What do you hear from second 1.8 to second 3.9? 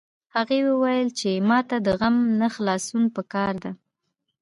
د غم نه خلاصون په کار ده